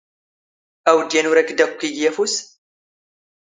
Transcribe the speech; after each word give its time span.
ⴰⵡⴷ 0.91 1.11
ⵢⴰⵏ 1.15 1.25
ⵓⵔ 1.29 1.37
ⴰⴽ 1.41 1.47
ⴷ 1.57 1.59
ⴰⴽⴽⵯ 1.63 1.81
ⵉⴳⵉ 1.87 2.05
ⴰⴼⵓⵙ? 2.09 2.33